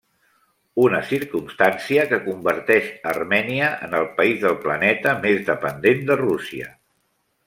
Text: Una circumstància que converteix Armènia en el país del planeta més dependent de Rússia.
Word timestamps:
Una 0.83 1.01
circumstància 1.09 2.05
que 2.13 2.19
converteix 2.29 2.89
Armènia 3.11 3.67
en 3.89 3.93
el 4.01 4.07
país 4.21 4.41
del 4.47 4.57
planeta 4.67 5.13
més 5.27 5.45
dependent 5.51 6.03
de 6.09 6.19
Rússia. 6.27 6.73